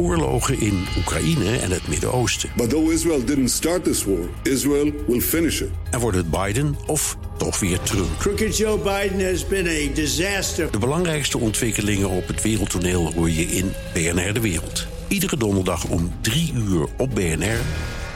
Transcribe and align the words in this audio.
oorlogen 0.00 0.60
in 0.60 0.86
Oekraïne 0.98 1.58
en 1.58 1.70
het 1.70 1.88
Midden-Oosten. 1.88 2.50
But 2.56 2.70
though 2.70 2.92
Israel 2.92 3.24
didn't 3.24 3.50
start 3.50 3.84
this 3.84 4.04
war, 4.04 4.28
Israel 4.42 4.92
will 5.06 5.20
finish 5.20 5.60
it. 5.60 5.68
En 5.90 6.00
wordt 6.00 6.16
het 6.16 6.30
Biden 6.30 6.76
of 6.86 7.16
toch 7.36 7.60
weer 7.60 7.80
Trump? 7.80 8.18
Crooked 8.18 8.56
Joe 8.56 8.78
Biden 8.78 9.30
has 9.30 9.46
been 9.46 9.66
a 9.66 9.94
disaster. 9.94 10.70
De 10.70 10.78
belangrijkste 10.78 11.38
ontwikkelingen 11.38 12.08
op 12.08 12.26
het 12.26 12.42
wereldtoneel 12.42 13.12
hoor 13.12 13.30
je 13.30 13.42
in 13.42 13.72
BNR 13.92 14.32
De 14.32 14.40
Wereld. 14.40 14.86
Iedere 15.08 15.36
donderdag 15.36 15.84
om 15.84 16.12
3 16.20 16.52
uur 16.54 16.86
op 16.96 17.14
BNR 17.14 17.60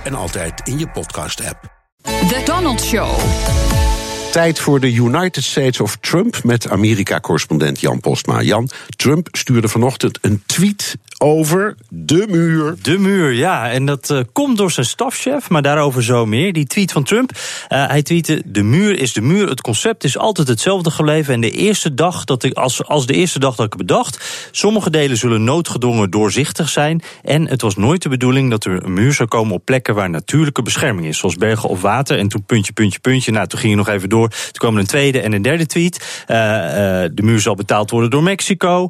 en 0.04 0.14
altijd 0.14 0.68
in 0.68 0.78
je 0.78 0.88
podcast-app. 0.88 1.72
The 2.02 2.42
Donald 2.44 2.80
Show. 2.80 3.18
Tijd 4.32 4.58
voor 4.58 4.80
de 4.80 4.92
United 4.92 5.44
States 5.44 5.80
of 5.80 5.96
Trump 6.00 6.44
met 6.44 6.68
Amerika-correspondent 6.68 7.80
Jan 7.80 8.00
Postma. 8.00 8.42
Jan, 8.42 8.68
Trump 8.96 9.28
stuurde 9.32 9.68
vanochtend 9.68 10.18
een 10.22 10.42
tweet 10.46 10.96
over 11.24 11.76
de 11.88 12.26
muur. 12.28 12.74
De 12.82 12.98
muur, 12.98 13.32
ja. 13.32 13.70
En 13.70 13.86
dat 13.86 14.10
uh, 14.10 14.20
komt 14.32 14.56
door 14.56 14.70
zijn 14.70 14.86
stafchef, 14.86 15.50
maar 15.50 15.62
daarover 15.62 16.02
zo 16.02 16.26
meer. 16.26 16.52
Die 16.52 16.66
tweet 16.66 16.92
van 16.92 17.04
Trump. 17.04 17.30
Uh, 17.32 17.86
hij 17.86 18.02
tweette: 18.02 18.42
De 18.46 18.62
muur 18.62 18.98
is 18.98 19.12
de 19.12 19.20
muur. 19.20 19.48
Het 19.48 19.60
concept 19.60 20.04
is 20.04 20.18
altijd 20.18 20.48
hetzelfde 20.48 20.90
gebleven. 20.90 21.34
En 21.34 21.40
de 21.40 21.50
eerste 21.50 21.94
dag 21.94 22.24
dat 22.24 22.42
ik, 22.42 22.52
als, 22.52 22.84
als 22.84 23.06
de 23.06 23.12
eerste 23.12 23.38
dag 23.38 23.54
dat 23.54 23.66
ik 23.66 23.76
bedacht. 23.76 24.48
Sommige 24.50 24.90
delen 24.90 25.16
zullen 25.16 25.44
noodgedwongen 25.44 26.10
doorzichtig 26.10 26.68
zijn. 26.68 27.02
En 27.22 27.48
het 27.48 27.62
was 27.62 27.76
nooit 27.76 28.02
de 28.02 28.08
bedoeling 28.08 28.50
dat 28.50 28.64
er 28.64 28.84
een 28.84 28.92
muur 28.92 29.12
zou 29.12 29.28
komen 29.28 29.54
op 29.54 29.64
plekken 29.64 29.94
waar 29.94 30.10
natuurlijke 30.10 30.62
bescherming 30.62 31.06
is. 31.06 31.18
Zoals 31.18 31.36
bergen 31.36 31.68
of 31.68 31.80
water. 31.80 32.18
En 32.18 32.28
toen 32.28 32.44
puntje, 32.44 32.72
puntje, 32.72 33.00
puntje. 33.00 33.32
Nou, 33.32 33.46
toen 33.46 33.58
ging 33.58 33.72
je 33.72 33.78
nog 33.78 33.88
even 33.88 34.08
door. 34.08 34.28
Toen 34.28 34.52
kwam 34.52 34.74
er 34.74 34.80
een 34.80 34.86
tweede 34.86 35.20
en 35.20 35.32
een 35.32 35.42
derde 35.42 35.66
tweet. 35.66 36.24
Uh, 36.28 36.36
de 37.12 37.22
muur 37.22 37.40
zal 37.40 37.54
betaald 37.54 37.90
worden 37.90 38.10
door 38.10 38.22
Mexico. 38.22 38.88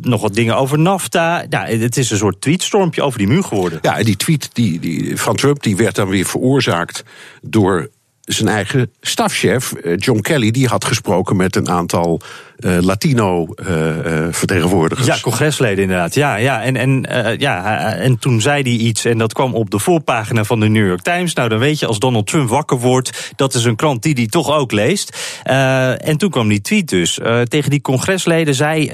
nog 0.00 0.20
wat 0.20 0.34
dingen 0.34 0.56
over 0.56 0.78
NAFTA 0.78 1.29
ja, 1.48 1.64
het 1.66 1.96
is 1.96 2.10
een 2.10 2.16
soort 2.16 2.40
tweetstormpje 2.40 3.02
over 3.02 3.18
die 3.18 3.28
muur 3.28 3.44
geworden. 3.44 3.78
Ja, 3.82 3.98
en 3.98 4.04
die 4.04 4.16
tweet 4.16 4.50
die, 4.52 4.80
die, 4.80 5.16
van 5.16 5.36
Trump 5.36 5.62
die 5.62 5.76
werd 5.76 5.94
dan 5.94 6.08
weer 6.08 6.26
veroorzaakt 6.26 7.04
door 7.42 7.90
zijn 8.20 8.48
eigen 8.48 8.92
stafchef, 9.00 9.72
eh, 9.72 9.96
John 9.96 10.20
Kelly, 10.20 10.50
die 10.50 10.66
had 10.66 10.84
gesproken 10.84 11.36
met 11.36 11.56
een 11.56 11.68
aantal 11.68 12.20
Latino-vertegenwoordigers. 12.60 15.08
Uh, 15.08 15.14
ja, 15.14 15.20
congresleden 15.20 15.82
inderdaad. 15.82 16.14
Ja, 16.14 16.36
ja. 16.36 16.62
En, 16.62 16.76
en, 16.76 17.06
uh, 17.10 17.36
ja, 17.36 17.78
en 17.94 18.18
toen 18.18 18.40
zei 18.40 18.62
hij 18.62 18.72
iets 18.72 19.04
en 19.04 19.18
dat 19.18 19.32
kwam 19.32 19.54
op 19.54 19.70
de 19.70 19.78
voorpagina 19.78 20.44
van 20.44 20.60
de 20.60 20.68
New 20.68 20.86
York 20.86 21.02
Times. 21.02 21.34
Nou, 21.34 21.48
dan 21.48 21.58
weet 21.58 21.78
je 21.78 21.86
als 21.86 21.98
Donald 21.98 22.26
Trump 22.26 22.48
wakker 22.48 22.78
wordt, 22.78 23.32
dat 23.36 23.54
is 23.54 23.64
een 23.64 23.76
krant 23.76 24.02
die 24.02 24.14
hij 24.14 24.26
toch 24.26 24.50
ook 24.50 24.72
leest. 24.72 25.18
en 25.42 26.16
toen 26.16 26.30
kwam 26.30 26.48
die 26.48 26.60
tweet 26.60 26.88
dus. 26.88 27.18
tegen 27.44 27.70
die 27.70 27.80
congresleden 27.80 28.54
zei 28.54 28.90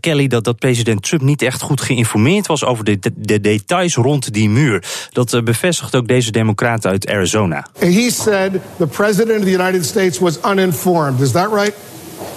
Kelly 0.00 0.26
dat, 0.26 0.44
dat 0.44 0.58
president 0.58 1.02
Trump 1.02 1.22
niet 1.22 1.42
echt 1.42 1.62
goed 1.62 1.80
geïnformeerd 1.80 2.46
was 2.46 2.64
over 2.64 2.84
de, 2.84 2.98
de 3.16 3.40
details 3.40 3.94
rond 3.94 4.32
die 4.32 4.48
muur. 4.48 4.84
Dat 5.12 5.40
bevestigt 5.44 5.94
ook 5.94 6.08
deze 6.08 6.30
democraat 6.30 6.86
uit 6.86 7.08
Arizona. 7.08 7.66
He 7.78 8.10
said 8.10 8.52
the 8.76 8.86
president 8.86 9.38
of 9.38 9.44
the 9.44 9.50
United 9.50 9.84
States 9.84 10.18
was 10.18 10.38
uninformed. 10.50 11.20
Is 11.20 11.30
that 11.30 11.52
right? 11.52 11.72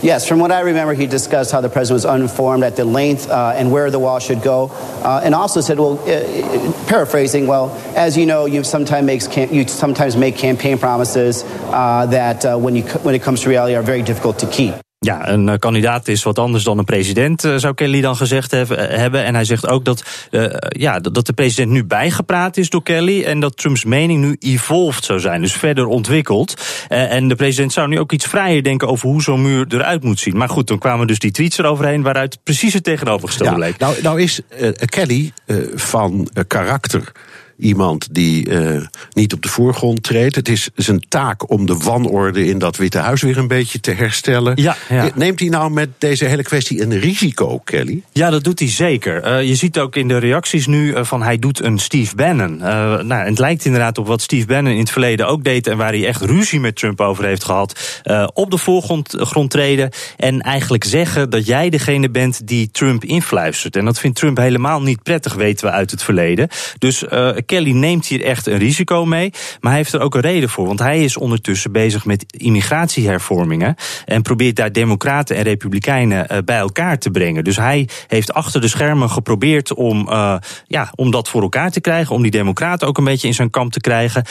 Yes, 0.02 0.28
from 0.28 0.40
what 0.40 0.52
I 0.52 0.62
remember, 0.62 0.94
he 0.94 1.08
discussed 1.08 1.52
how 1.52 1.62
the 1.62 1.70
president 1.70 1.96
was 1.96 2.06
uninformed 2.06 2.64
at 2.64 2.76
the 2.76 2.86
length 2.86 3.30
uh, 3.30 3.54
and 3.56 3.72
where 3.72 3.92
the 3.92 4.00
wall 4.00 4.20
should 4.20 4.42
go, 4.42 4.70
uh, 5.04 5.22
and 5.24 5.36
also 5.36 5.62
said, 5.62 5.78
"Well, 5.78 6.00
uh, 6.00 6.88
paraphrasing, 6.88 7.48
well, 7.48 7.72
as 7.96 8.18
you 8.18 8.26
know, 8.26 8.46
you 8.46 8.64
sometimes 8.64 9.06
makes 9.06 9.38
you 9.38 9.68
sometimes 9.68 10.16
make 10.16 10.38
campaign 10.38 10.78
promises 10.78 11.44
uh, 11.46 12.06
that 12.08 12.46
uh, 12.46 12.58
when 12.58 12.76
you 12.76 12.84
when 13.04 13.14
it 13.14 13.22
comes 13.22 13.42
to 13.42 13.50
reality 13.50 13.76
are 13.76 13.84
very 13.84 14.02
difficult 14.02 14.40
to 14.40 14.48
keep." 14.48 14.76
Ja, 15.06 15.30
een 15.30 15.48
uh, 15.48 15.54
kandidaat 15.60 16.08
is 16.08 16.24
wat 16.24 16.40
anders 16.40 16.64
dan 16.64 16.78
een 16.78 16.86
president, 16.86 17.44
uh, 17.44 17.56
zou 17.56 17.74
Kelly 17.74 18.02
dan 18.02 18.16
gezegd 18.16 18.52
hebben. 18.52 19.26
En 19.26 19.34
hij 19.34 19.44
zegt 19.44 19.68
ook 19.68 19.86
dat, 19.86 20.04
uh, 20.32 20.46
ja, 20.70 21.00
dat 21.00 21.26
de 21.26 21.34
president 21.34 21.72
nu 21.72 21.86
bijgepraat 21.86 22.58
is 22.58 22.70
door 22.70 22.84
Kelly. 22.84 23.24
En 23.24 23.40
dat 23.40 23.58
Trumps 23.58 23.84
mening 23.84 24.22
nu 24.22 24.36
evolved 24.40 25.04
zou 25.04 25.20
zijn, 25.20 25.42
dus 25.42 25.54
verder 25.54 25.86
ontwikkeld. 25.86 26.54
en 26.88 27.28
de 27.28 27.36
president 27.36 27.74
zou 27.74 27.88
nu 27.88 28.00
ook 28.00 28.12
iets 28.12 28.26
vrijer 28.26 28.64
denken 28.64 28.88
over 28.88 29.10
hoe 29.10 29.22
zo'n 29.22 29.42
muur 29.42 29.66
eruit 29.70 30.04
moet 30.04 30.20
zien. 30.20 30.38
Maar 30.38 30.50
goed, 30.50 30.68
dan 30.68 30.80
kwamen 30.80 31.08
dus 31.08 31.20
die 31.20 31.32
tweets 31.32 31.58
eroverheen 31.58 32.02
waaruit 32.02 32.40
precies 32.44 32.74
het 32.74 32.84
tegenovergestelde 32.84 33.52
ja, 33.54 33.58
leek. 33.58 33.78
Nou, 33.78 34.02
nou 34.02 34.22
is 34.22 34.42
Kelly 34.86 35.32
van 35.76 36.30
karakter 36.48 37.12
iemand 37.60 38.08
die 38.12 38.50
uh, 38.50 38.82
niet 39.14 39.34
op 39.34 39.42
de 39.42 39.50
voorgrond 39.50 40.04
treedt. 40.04 40.36
Het 40.36 40.50
is 40.50 40.70
zijn 40.76 41.06
taak 41.08 41.50
om 41.50 41.66
de 41.66 41.78
wanorde 41.78 42.46
in 42.46 42.60
dat 42.60 42.78
Witte 42.78 42.98
Huis 42.98 43.22
weer 43.22 43.38
een 43.38 43.48
beetje 43.48 43.80
te 43.80 43.92
herstellen. 43.92 44.62
Ja, 44.62 44.76
ja. 44.90 45.10
Neemt 45.16 45.40
hij 45.40 45.50
nou 45.50 45.72
met 45.72 45.90
deze 45.98 46.26
hele 46.26 46.44
kwestie 46.44 46.82
een 46.82 47.00
risico, 47.00 47.58
Kelly? 47.58 48.04
Ja, 48.12 48.30
dat 48.30 48.44
doet 48.44 48.60
hij 48.60 48.70
zeker. 48.70 49.26
Uh, 49.28 49.48
je 49.48 49.56
ziet 49.56 49.80
ook 49.80 49.96
in 49.96 50.08
de 50.08 50.18
reacties 50.18 50.68
nu 50.68 50.94
uh, 50.94 51.04
van 51.04 51.24
hij 51.24 51.40
doet 51.40 51.64
een 51.64 51.80
Steve 51.80 52.16
Bannon. 52.16 52.58
nou, 52.58 53.14
het 53.14 53.40
lijkt 53.40 53.66
inderdaad 53.66 53.98
op 53.98 54.08
wat 54.08 54.22
Steve 54.22 54.46
Bannon 54.46 54.74
in 54.74 54.80
het 54.80 54.92
verleden 54.92 55.28
ook 55.28 55.44
deed... 55.44 55.68
en 55.68 55.78
waar 55.78 55.92
hij 55.92 56.08
echt 56.08 56.22
ruzie 56.22 56.60
met 56.60 56.76
Trump 56.76 57.02
over 57.02 57.26
heeft 57.26 57.44
gehad. 57.44 58.02
op 58.34 58.52
de 58.52 58.58
voorgrond 58.58 59.16
grond 59.18 59.52
treden 59.52 59.90
en 60.18 60.42
eigenlijk 60.42 60.84
zeggen 60.84 61.30
dat 61.30 61.46
jij 61.46 61.70
degene 61.70 62.10
bent 62.10 62.48
die 62.48 62.72
Trump 62.72 63.04
influistert. 63.04 63.76
En 63.76 63.86
dat 63.86 64.00
vindt 64.00 64.18
Trump 64.18 64.38
helemaal 64.38 64.82
niet 64.82 65.04
prettig, 65.04 65.36
weten 65.40 65.68
we 65.68 65.74
uit 65.74 65.92
het 65.92 66.04
verleden. 66.04 66.48
Dus 66.78 67.04
Kelly 67.46 67.72
neemt 67.72 68.06
hier 68.06 68.24
echt 68.24 68.48
een 68.48 68.58
risico 68.58 69.06
mee. 69.06 69.30
Maar 69.60 69.72
hij 69.72 69.82
heeft 69.82 69.94
er 69.94 70.02
ook 70.02 70.16
een 70.16 70.22
reden 70.22 70.50
voor. 70.50 70.68
Want 70.68 70.80
hij 70.80 71.04
is 71.04 71.18
ondertussen 71.18 71.72
bezig 71.72 72.06
met 72.06 72.26
immigratiehervormingen. 72.28 73.76
En 74.06 74.22
probeert 74.22 74.56
daar 74.56 74.72
democraten 74.72 75.36
en 75.36 75.44
republikeinen 75.44 76.28
uh, 76.32 76.38
bij 76.46 76.58
elkaar 76.58 77.00
te 77.00 77.12
brengen. 77.12 77.44
Dus 77.44 77.56
hij 77.56 77.88
heeft 78.08 78.34
achter 78.34 78.62
de 78.62 78.68
schermen 78.68 79.10
geprobeerd 79.10 79.74
om, 79.74 80.08
uh, 80.10 80.36
ja, 80.68 80.92
om 80.96 81.12
dat 81.12 81.30
voor 81.30 81.42
elkaar 81.42 81.72
te 81.72 81.82
krijgen. 81.82 82.16
Om 82.16 82.22
die 82.22 82.32
democraten 82.32 82.88
ook 82.88 82.98
een 82.98 83.04
beetje 83.04 83.28
in 83.28 83.34
zijn 83.34 83.50
kamp 83.50 83.72
te 83.72 83.80
krijgen. 83.80 84.24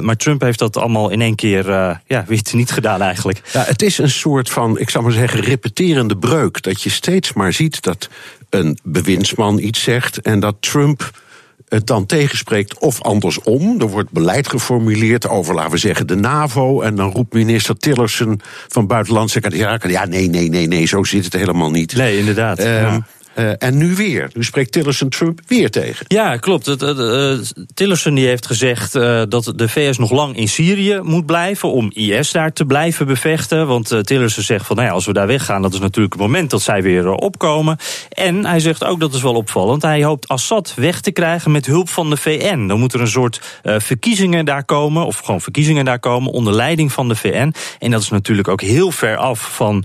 Maar 0.00 0.16
Trump 0.16 0.40
heeft 0.40 0.58
dat 0.58 0.76
allemaal 0.76 1.10
in 1.10 1.20
één 1.20 1.34
keer 1.34 1.66
ja, 2.06 2.24
niet 2.52 2.70
gedaan 2.70 3.02
eigenlijk. 3.02 3.40
Ja, 3.52 3.64
het 3.64 3.82
is 3.82 3.98
een 3.98 4.10
soort 4.10 4.50
van, 4.50 4.78
ik 4.78 4.90
zou 4.90 5.04
maar 5.04 5.12
zeggen, 5.12 5.40
repeterende 5.40 6.16
breuk. 6.16 6.62
Dat 6.62 6.82
je 6.82 6.90
steeds 6.90 7.32
maar 7.32 7.52
ziet 7.52 7.82
dat 7.82 8.08
een 8.54 8.78
bewindsman 8.82 9.58
iets 9.58 9.82
zegt 9.82 10.20
en 10.20 10.40
dat 10.40 10.56
Trump 10.60 11.10
het 11.68 11.86
dan 11.86 12.06
tegenspreekt 12.06 12.78
of 12.78 13.02
andersom. 13.02 13.80
Er 13.80 13.88
wordt 13.88 14.10
beleid 14.10 14.48
geformuleerd 14.48 15.28
over, 15.28 15.54
laten 15.54 15.70
we 15.70 15.78
zeggen, 15.78 16.06
de 16.06 16.14
NAVO. 16.14 16.80
En 16.80 16.94
dan 16.94 17.10
roept 17.10 17.32
minister 17.32 17.76
Tillerson 17.76 18.40
van 18.68 18.86
Buitenlandse 18.86 19.40
Zaken... 19.48 19.90
ja, 19.90 20.04
nee, 20.04 20.28
nee, 20.28 20.48
nee, 20.48 20.66
nee, 20.66 20.86
zo 20.86 21.04
zit 21.04 21.24
het 21.24 21.32
helemaal 21.32 21.70
niet. 21.70 21.96
Nee, 21.96 22.18
inderdaad. 22.18 22.58
Um, 22.58 22.66
ja. 22.66 23.06
Uh, 23.38 23.50
en 23.58 23.76
nu 23.76 23.94
weer. 23.94 24.30
Nu 24.32 24.44
spreekt 24.44 24.72
Tillerson 24.72 25.08
Trump 25.08 25.40
weer 25.46 25.70
tegen. 25.70 26.06
Ja, 26.08 26.36
klopt. 26.36 26.82
Uh, 26.82 27.38
Tillerson 27.74 28.14
die 28.14 28.26
heeft 28.26 28.46
gezegd 28.46 28.94
uh, 28.94 29.22
dat 29.28 29.52
de 29.56 29.68
VS 29.68 29.98
nog 29.98 30.10
lang 30.10 30.36
in 30.36 30.48
Syrië 30.48 31.00
moet 31.02 31.26
blijven 31.26 31.72
om 31.72 31.90
IS 31.92 32.32
daar 32.32 32.52
te 32.52 32.64
blijven 32.64 33.06
bevechten. 33.06 33.66
Want 33.66 34.06
Tillerson 34.06 34.42
zegt 34.42 34.66
van 34.66 34.76
nou 34.76 34.88
ja, 34.88 34.94
als 34.94 35.06
we 35.06 35.12
daar 35.12 35.26
weggaan, 35.26 35.62
dat 35.62 35.72
is 35.72 35.78
natuurlijk 35.78 36.14
het 36.14 36.22
moment 36.22 36.50
dat 36.50 36.62
zij 36.62 36.82
weer 36.82 37.12
opkomen. 37.12 37.76
En 38.08 38.46
hij 38.46 38.60
zegt 38.60 38.84
ook, 38.84 39.00
dat 39.00 39.14
is 39.14 39.22
wel 39.22 39.34
opvallend, 39.34 39.82
hij 39.82 40.04
hoopt 40.04 40.28
Assad 40.28 40.72
weg 40.76 41.00
te 41.00 41.10
krijgen 41.10 41.50
met 41.50 41.66
hulp 41.66 41.88
van 41.88 42.10
de 42.10 42.16
VN. 42.16 42.66
Dan 42.66 42.78
moet 42.78 42.92
er 42.92 43.00
een 43.00 43.08
soort 43.08 43.40
verkiezingen 43.62 44.44
daar 44.44 44.64
komen, 44.64 45.06
of 45.06 45.18
gewoon 45.18 45.40
verkiezingen 45.40 45.84
daar 45.84 45.98
komen, 45.98 46.32
onder 46.32 46.54
leiding 46.54 46.92
van 46.92 47.08
de 47.08 47.16
VN. 47.16 47.54
En 47.78 47.90
dat 47.90 48.02
is 48.02 48.10
natuurlijk 48.10 48.48
ook 48.48 48.60
heel 48.60 48.90
ver 48.90 49.16
af 49.16 49.54
van 49.54 49.84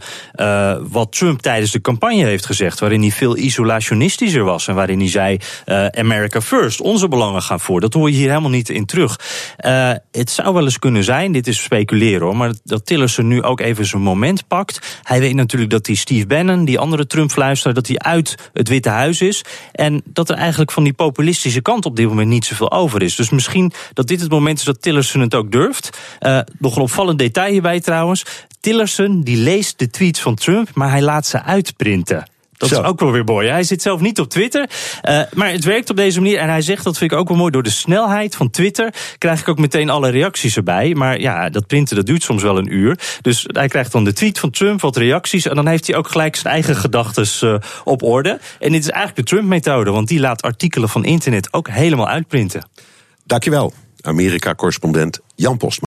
wat 0.90 1.12
Trump 1.12 1.42
tijdens 1.42 1.72
de 1.72 1.82
campagne 1.82 2.24
heeft 2.24 2.46
gezegd, 2.46 2.80
waarin 2.80 3.02
hij 3.02 3.12
veel 3.12 3.38
isolationistischer 3.40 4.44
was. 4.44 4.68
En 4.68 4.76
waarin 4.76 5.00
hij 5.00 5.10
zei: 5.10 5.38
uh, 5.66 5.86
America 5.86 6.42
first, 6.42 6.82
onze 6.82 7.08
belangen 7.08 7.42
gaan 7.42 7.60
voor. 7.60 7.80
Dat 7.80 7.94
hoor 7.94 8.10
je 8.10 8.16
hier 8.16 8.30
helemaal 8.30 8.50
niet 8.50 8.70
in 8.70 8.86
terug. 8.86 9.20
Uh, 9.66 9.92
het 10.12 10.30
zou 10.30 10.54
wel 10.54 10.64
eens 10.64 10.80
kunnen 10.80 11.04
zijn, 11.04 11.32
dit 11.32 11.48
is 11.48 11.64
speculeren 11.64 12.22
hoor, 12.22 12.36
maar 12.36 12.54
dat 12.64 12.86
Tillerson 12.86 13.28
nu 13.28 13.44
ook 13.44 13.60
even 13.60 13.86
zijn 13.86 14.02
moment 14.02 14.48
pakt. 14.48 15.00
Hij 15.04 15.20
weet 15.20 15.36
natuurlijk 15.36 15.72
dat 15.72 15.86
die 15.86 15.96
Steve 15.96 16.28
Bannon, 16.28 16.66
die 16.66 16.80
andere 16.80 17.08
Trump-fluisteraar, 17.08 17.74
dat 17.74 17.88
hij 17.88 17.98
uit 17.98 18.50
het 18.54 18.68
Witte 18.68 18.90
Huis 18.90 19.22
is. 19.22 19.42
En 19.72 20.02
dat 20.06 20.30
er 20.30 20.36
eigenlijk 20.36 20.72
van 20.72 20.84
die 20.84 20.94
populistische 20.94 21.62
kant 21.62 21.86
op 21.86 21.96
dit 21.96 22.08
moment 22.08 22.30
niet 22.30 22.46
zoveel 22.46 22.72
over 22.72 23.02
is. 23.02 23.16
Dus 23.16 23.30
misschien 23.30 23.72
dat 23.94 24.08
dit 24.08 24.22
het 24.22 24.32
moment 24.32 24.58
is 24.58 24.64
dat 24.64 24.82
Tillerson 24.82 25.22
het 25.22 25.36
ook 25.36 25.52
durft. 25.52 25.98
Uh, 26.20 26.40
nog 26.60 26.76
een 26.76 26.82
opvallend 26.82 27.20
detail 27.20 27.52
hierbij 27.52 27.80
trouwens. 27.80 28.26
Tillerson 28.60 29.22
die 29.22 29.38
leest 29.38 29.80
de 29.80 29.90
tweets 29.90 30.20
van 30.20 30.36
Trump, 30.36 30.70
maar 30.74 30.90
hij 30.90 31.02
laat 31.02 31.28
ze 31.28 31.44
uitprinten. 31.44 32.28
Dat 32.60 32.70
Zo. 32.70 32.82
is 32.82 32.88
ook 32.88 33.00
wel 33.00 33.12
weer 33.12 33.24
mooi. 33.24 33.50
Hij 33.50 33.64
zit 33.64 33.82
zelf 33.82 34.02
niet 34.02 34.20
op 34.20 34.30
Twitter. 34.30 34.70
Uh, 35.10 35.22
maar 35.34 35.52
het 35.52 35.64
werkt 35.64 35.90
op 35.90 35.96
deze 35.96 36.22
manier. 36.22 36.38
En 36.38 36.50
hij 36.50 36.62
zegt, 36.62 36.84
dat 36.84 36.98
vind 36.98 37.12
ik 37.12 37.18
ook 37.18 37.28
wel 37.28 37.38
mooi, 37.38 37.52
door 37.52 37.64
de 37.64 37.70
snelheid 37.70 38.36
van 38.36 38.50
Twitter 38.50 38.94
krijg 39.18 39.40
ik 39.40 39.48
ook 39.48 39.60
meteen 39.60 39.90
alle 39.90 40.10
reacties 40.10 40.56
erbij. 40.56 40.94
Maar 40.94 41.20
ja, 41.20 41.50
dat 41.50 41.68
printen 41.68 41.96
dat 41.96 42.06
duurt 42.06 42.24
soms 42.24 42.44
wel 42.44 42.58
een 42.58 42.74
uur. 42.74 43.00
Dus 43.22 43.46
hij 43.48 43.68
krijgt 43.68 43.92
dan 43.92 44.04
de 44.04 44.14
tweet 44.14 44.40
van 44.40 44.50
Trump, 44.50 44.82
wat 44.82 44.98
reacties. 44.98 45.46
En 45.46 45.56
dan 45.56 45.68
heeft 45.68 45.88
hij 45.88 45.96
ook 45.96 46.08
gelijk 46.08 46.36
zijn 46.36 46.54
eigen 46.54 46.76
gedachten 46.76 47.28
uh, 47.50 47.56
op 47.84 48.04
orde. 48.04 48.40
En 48.60 48.72
dit 48.72 48.82
is 48.82 48.90
eigenlijk 48.90 49.28
de 49.28 49.36
Trump-methode, 49.36 49.92
want 49.92 50.08
die 50.08 50.20
laat 50.20 50.42
artikelen 50.42 50.90
van 50.90 51.06
internet 51.06 51.54
ook 51.54 51.70
helemaal 51.70 52.08
uitprinten. 52.08 52.70
Dankjewel, 53.26 53.74
Amerika-correspondent 54.02 55.20
Jan 55.36 55.58
Postma. 55.58 55.89